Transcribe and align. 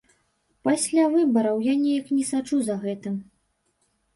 Пасля 0.67 1.03
выбараў 1.15 1.61
я 1.67 1.73
неяк 1.83 2.07
не 2.17 2.25
сачу 2.31 2.55
за 2.71 2.79
гэтым. 2.87 3.15